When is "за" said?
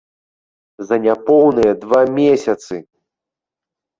0.91-0.97